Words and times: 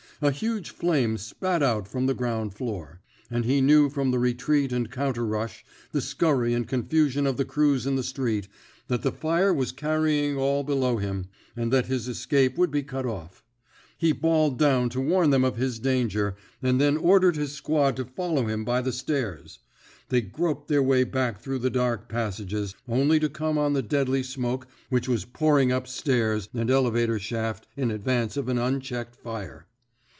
A 0.23 0.29
huge 0.29 0.69
flame 0.69 1.17
spat 1.17 1.63
out 1.63 1.87
from 1.87 2.05
the 2.05 2.13
ground 2.13 2.53
floor; 2.53 3.01
and 3.31 3.43
he 3.43 3.59
knew 3.59 3.89
from 3.89 4.11
the 4.11 4.19
re 4.19 4.35
treat 4.35 4.71
and 4.71 4.91
counter 4.91 5.25
rush, 5.25 5.65
the 5.93 5.99
scurry 5.99 6.53
and 6.53 6.67
con 6.67 6.83
fusion 6.83 7.25
of 7.25 7.37
the 7.37 7.43
crews 7.43 7.87
in 7.87 7.95
the 7.95 8.03
street, 8.03 8.47
that 8.87 9.01
the 9.01 9.11
fire 9.11 9.51
was 9.51 9.71
carrying 9.71 10.37
all 10.37 10.63
below 10.63 10.97
him, 10.97 11.25
and 11.55 11.73
that 11.73 11.87
his 11.87 12.07
escape 12.07 12.55
would 12.55 12.69
be 12.69 12.83
cut 12.83 13.03
off. 13.07 13.43
He 13.97 14.11
bawled 14.11 14.59
down 14.59 14.89
to 14.89 15.01
warn 15.01 15.31
them 15.31 15.43
of 15.43 15.57
his 15.57 15.79
danger, 15.79 16.35
and 16.61 16.79
then 16.79 16.97
ordered 16.97 17.35
his 17.35 17.53
squad 17.53 17.95
to 17.95 18.05
follow 18.05 18.45
him 18.45 18.63
by 18.63 18.81
the 18.81 18.93
stairs. 18.93 19.57
They 20.09 20.21
groped 20.21 20.67
their 20.67 20.83
way 20.83 21.03
back 21.03 21.39
through 21.41 21.59
the 21.65 21.71
dark 21.71 22.07
passages, 22.07 22.75
only 22.87 23.19
to 23.19 23.27
come 23.27 23.57
on 23.57 23.73
the 23.73 23.81
deadly 23.81 24.21
smoke 24.21 24.67
which 24.89 25.09
was 25.09 25.25
pouring 25.25 25.71
up 25.71 25.87
stairs 25.87 26.47
and 26.53 26.69
elevator 26.69 27.17
shaft 27.17 27.65
in 27.75 27.89
advance 27.89 28.37
of 28.37 28.49
an 28.49 28.59
unchecked 28.59 29.15
fire. 29.15 29.65